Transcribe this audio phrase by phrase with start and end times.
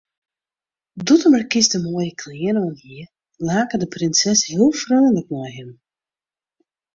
[1.07, 3.05] Doe't de markys de moaie klean oanhie,
[3.47, 5.71] lake de prinses heel freonlik nei him.